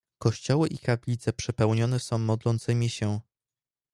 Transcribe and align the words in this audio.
"Kościoły 0.17 0.67
i 0.67 0.77
kaplice 0.77 1.33
przepełnione 1.33 1.99
są 1.99 2.17
modlącymi 2.17 2.89
się." 2.89 3.19